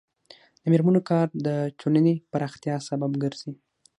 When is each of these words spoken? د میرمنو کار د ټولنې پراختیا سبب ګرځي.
د 0.61 0.63
میرمنو 0.71 1.01
کار 1.09 1.27
د 1.45 1.47
ټولنې 1.79 2.13
پراختیا 2.31 2.75
سبب 2.89 3.11
ګرځي. 3.23 3.51